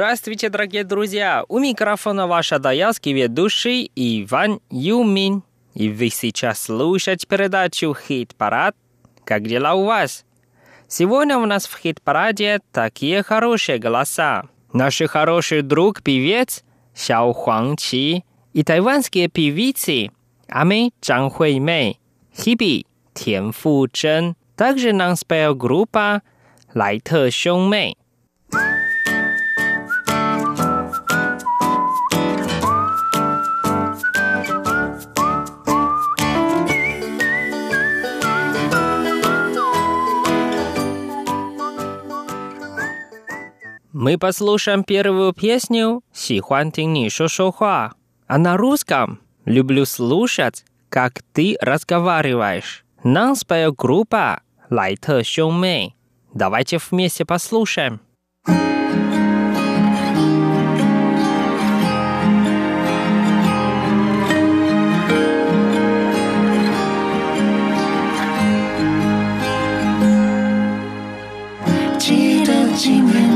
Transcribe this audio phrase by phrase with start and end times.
[0.00, 1.44] Здравствуйте, дорогие друзья!
[1.48, 5.42] У микрофона ваш адаялский ведущий Иван Юмин.
[5.74, 8.74] И вы сейчас слушаете передачу «Хит-парад».
[9.26, 10.24] Как дела у вас?
[10.88, 14.44] Сегодня у нас в хит-параде такие хорошие голоса.
[14.72, 18.24] Наш хороший друг-певец Сяо Хуангчи
[18.54, 20.12] и тайванские певицы
[20.48, 22.00] Ами Чжан Хуймэй,
[22.34, 24.34] Хиби Тян Фу Чжэн.
[24.56, 26.22] Также нам спела группа
[26.72, 27.98] Лай Те 兄妹。
[44.00, 47.92] Мы послушаем первую песню «Сихуан тин шо шо хуа».
[48.26, 52.86] А на русском «Люблю слушать, как ты разговариваешь».
[53.04, 55.96] Нам споет группа «Лайтер Мэй».
[56.32, 58.00] Давайте вместе послушаем.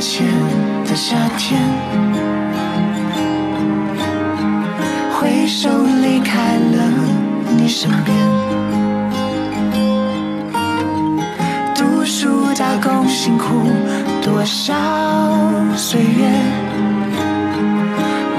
[0.00, 0.24] 前
[0.86, 1.60] 的夏天，
[5.12, 5.68] 挥手
[6.02, 6.84] 离开了
[7.56, 8.16] 你身边。
[11.74, 13.44] 读书打工辛苦
[14.22, 14.72] 多少
[15.76, 16.30] 岁月，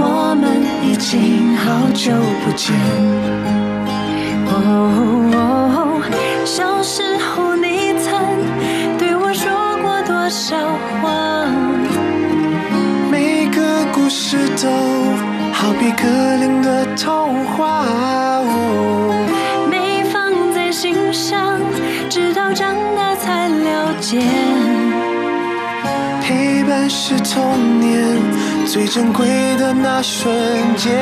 [0.00, 2.12] 我们已经好久
[2.44, 2.76] 不见。
[4.46, 6.00] 哦，
[6.44, 7.02] 消失
[16.08, 19.26] 好比格林的童话，哦
[19.70, 21.60] 没放在心上，
[22.08, 24.22] 直到长大才了解。
[26.22, 28.18] 陪伴是童年
[28.66, 29.26] 最珍贵
[29.58, 30.34] 的那瞬
[30.76, 30.96] 间。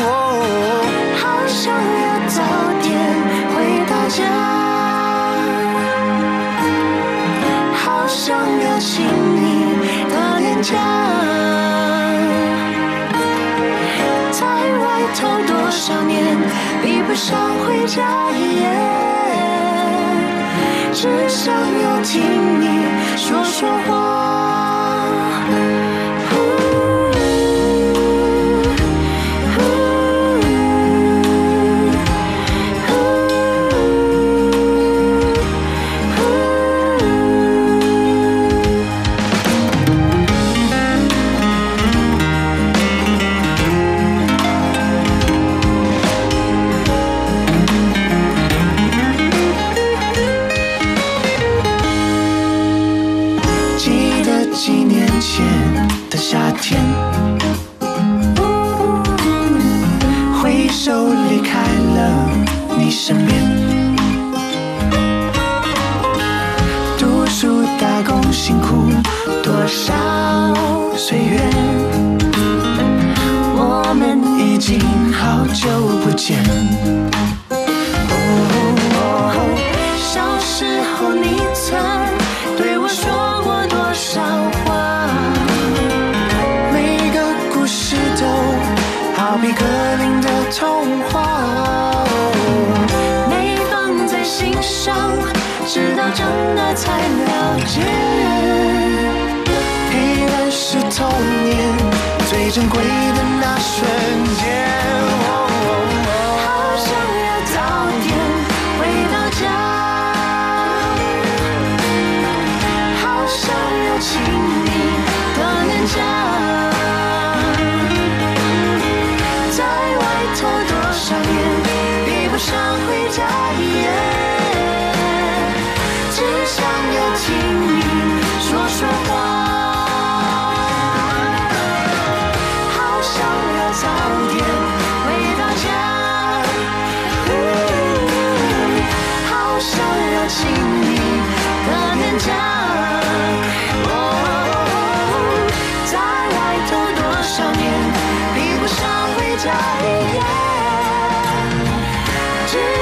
[0.00, 0.42] 哦，
[1.20, 1.74] 好想
[17.18, 18.30] 比不上回家
[20.92, 22.22] 只想要听
[22.60, 22.66] 你
[23.16, 23.97] 说说话。
[102.58, 103.37] 珍贵的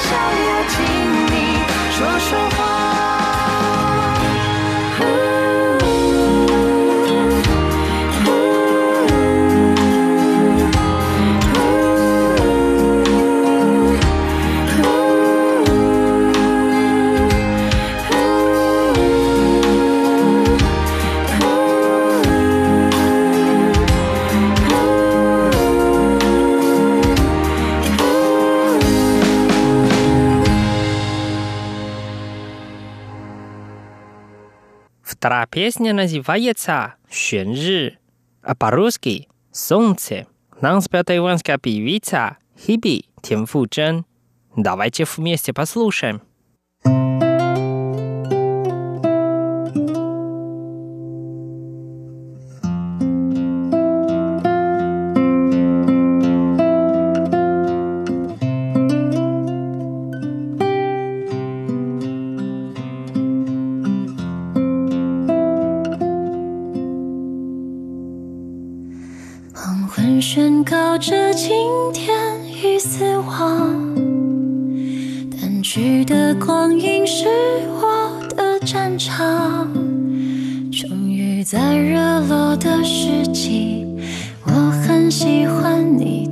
[0.00, 0.12] 想
[0.46, 0.76] 要听
[1.26, 1.58] 你
[1.92, 2.53] 说说
[35.54, 37.98] Песня называется «Шенжи»,
[38.42, 40.26] а по-русски «Солнце».
[40.60, 44.04] Нам спела тайванская певица Хиби Тянфу Чен.
[44.56, 46.22] Давайте вместе послушаем.
[75.64, 77.24] 去的光阴是
[77.80, 79.66] 我的战场
[80.70, 81.94] 终于在日
[82.28, 83.86] 落的世机
[84.44, 86.28] 我很喜欢你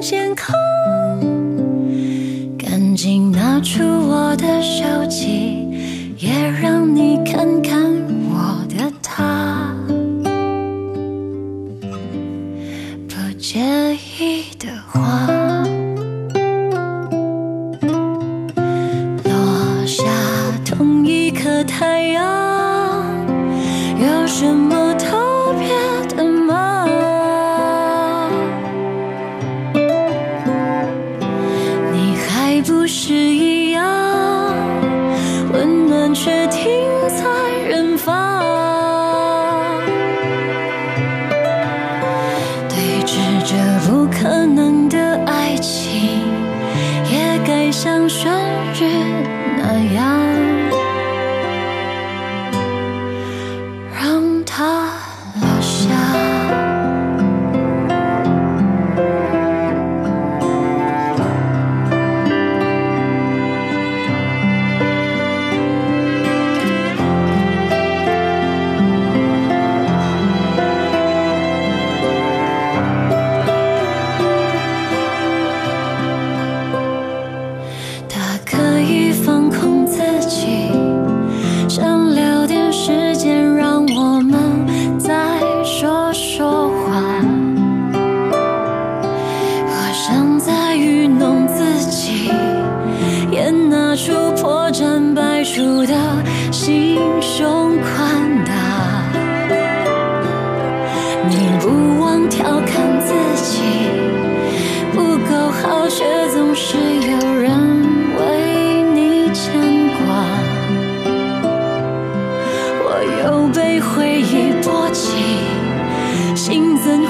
[0.00, 0.55] 健康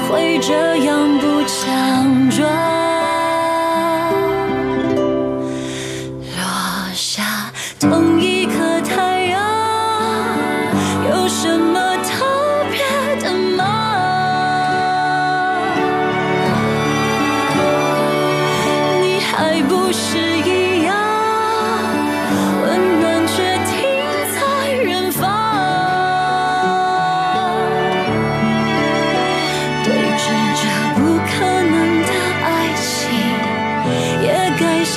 [0.09, 1.36] 会这样不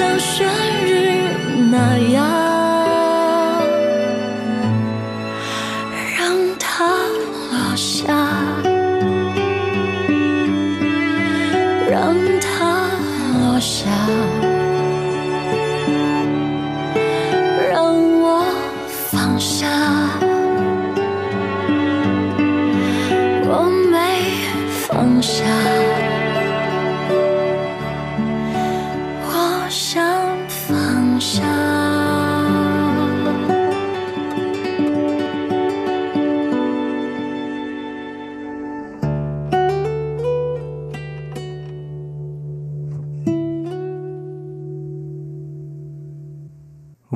[0.00, 0.46] 像生
[0.86, 1.28] 日
[1.70, 2.49] 那样。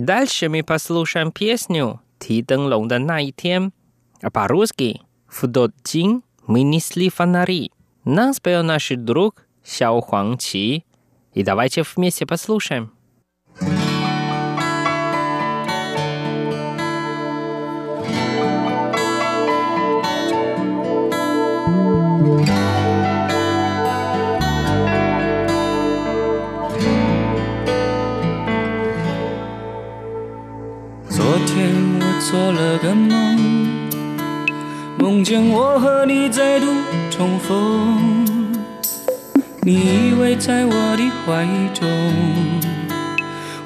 [0.05, 3.73] Дальше мы послушаем песню «Ти Дэн Лонг да на и тем»,
[4.21, 7.73] а по-русски «В тот день мы несли фонари».
[8.05, 10.85] Нам спел наш друг Сяо Хуанг Чи.
[11.33, 12.93] И давайте вместе послушаем.
[35.25, 36.67] 见我和你再度
[37.11, 38.27] 重逢，
[39.63, 41.89] 你依偎在我的怀中，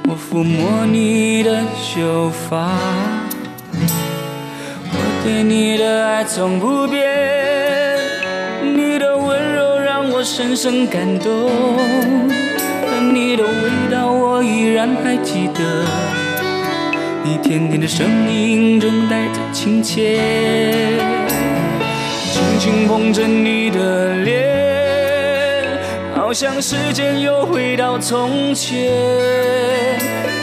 [0.09, 2.79] 我抚摸你的秀发，
[3.73, 7.05] 我对你的爱从不变，
[8.63, 11.51] 你的温柔让我深深感动，
[13.13, 15.85] 你的味道我依然还记得，
[17.29, 20.19] 你甜甜的声音中带着亲切。
[22.33, 25.79] 轻轻碰着你的脸，
[26.15, 28.91] 好像时间又回到从前，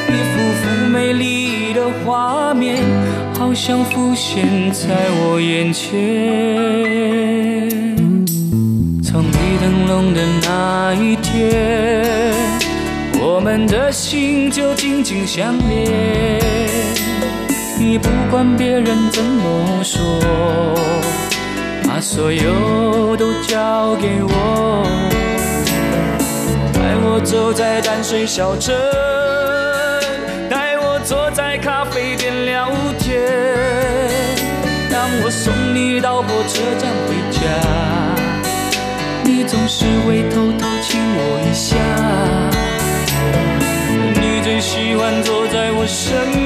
[0.10, 2.84] 一幅幅美丽的画面，
[3.34, 4.86] 好像浮现在
[5.18, 5.89] 我眼前。
[9.01, 11.51] 从你灯笼的那一天，
[13.27, 16.39] 我们的心就紧紧相连，
[17.79, 20.00] 你不管别人怎么说。
[21.88, 24.86] 把所有都交给我，
[26.72, 28.75] 带我走在淡水小镇，
[30.48, 33.20] 带我坐在咖啡店聊天。
[34.91, 37.41] 当我送你到火车站回家，
[39.24, 41.75] 你总是会偷偷亲我一下。
[44.96, 46.45] 喜欢坐在我身边。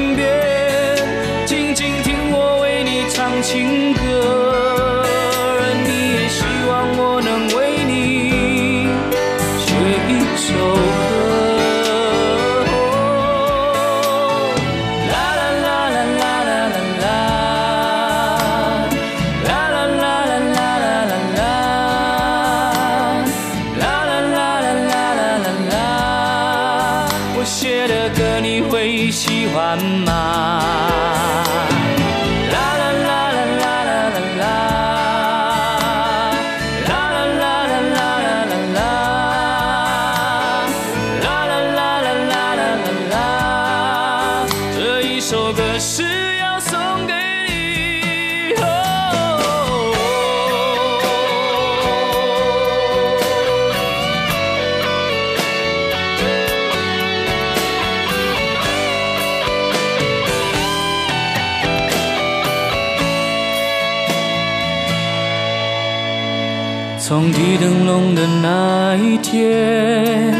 [67.09, 70.31] 从地灯笼的那一天，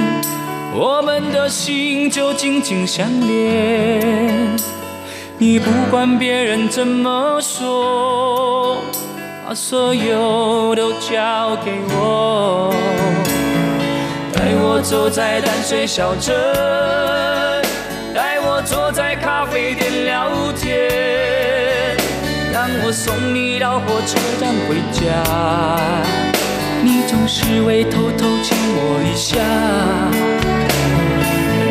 [0.71, 4.55] 我们的心就紧紧相连。
[5.39, 8.77] 你不管别人怎么说，
[9.47, 12.71] 把所有都交给我，
[14.31, 16.35] 带我走在淡水小镇，
[18.13, 21.97] 带我坐在咖啡店聊天，
[22.53, 26.38] 让我送你到火车站回家。
[26.83, 29.38] 你总是会偷偷亲我一下，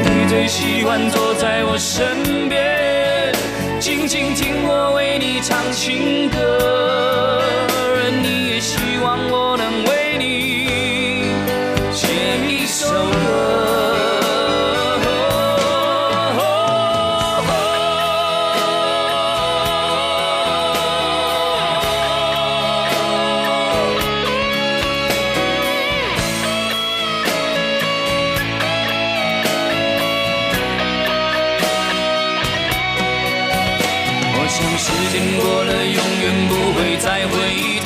[0.05, 3.33] 你最喜欢坐在我身边，
[3.81, 7.43] 静静听我为你唱情歌，
[8.23, 11.33] 你也希望我能为你
[11.93, 12.07] 写
[12.47, 14.08] 一首歌。
[37.19, 37.78] highway.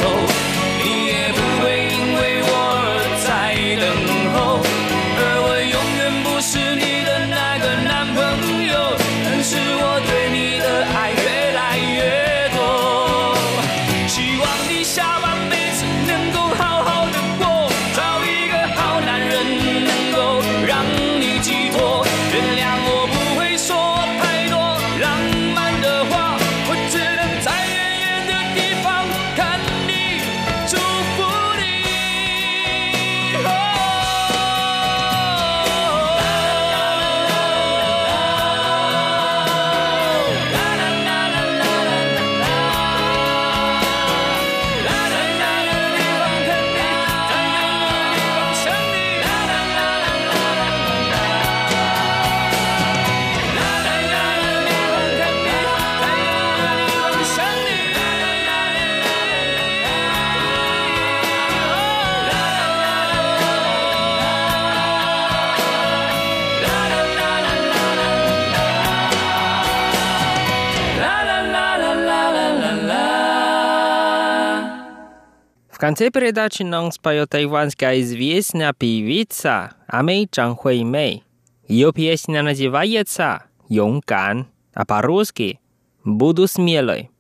[75.93, 81.23] Конце передачи нам споет тайванская известная певица Амей Чан Хуэй Мэй.
[81.69, 85.61] Ее песня называется «Юнган», а по-русски
[86.03, 87.11] «Буду смелой».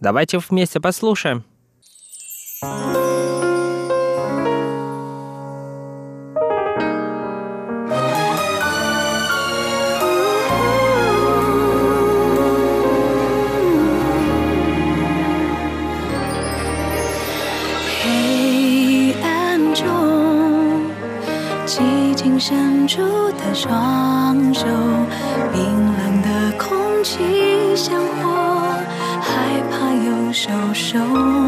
[0.00, 1.44] Давайте вместе послушаем.
[23.54, 24.64] 双手，
[25.52, 28.30] 冰冷的空气像火，
[29.20, 31.39] 害怕又受伤。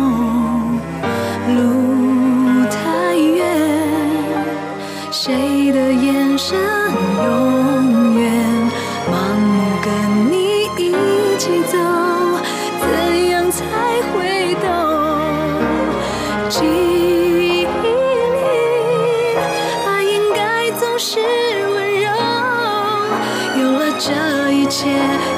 [24.82, 25.31] 界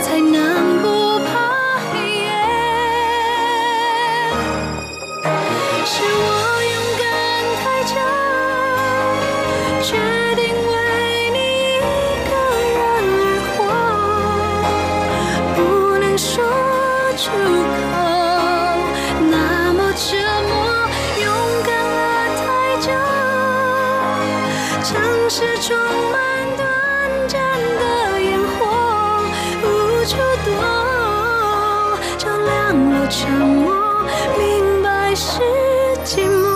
[30.24, 30.56] 不懂
[32.18, 34.04] 照亮了沉默
[34.38, 35.40] 明白是
[36.04, 36.53] 寂寞。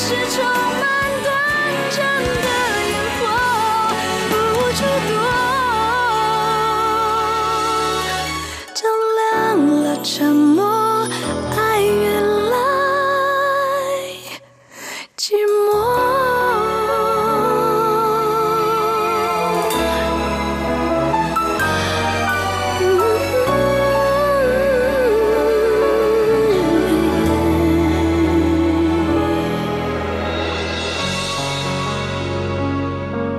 [0.00, 1.28] 是充满短
[1.90, 2.57] 暂的